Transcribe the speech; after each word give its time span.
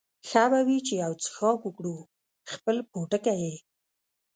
ښه 0.27 0.43
به 0.51 0.59
وي 0.67 0.77
چې 0.87 0.93
یو 1.03 1.13
څښاک 1.23 1.59
وکړو، 1.63 1.95
خپل 2.51 2.77
پوټکی 2.91 3.35
یې. 3.43 3.55